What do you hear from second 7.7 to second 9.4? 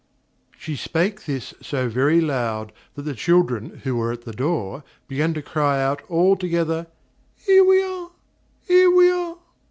are, here we are."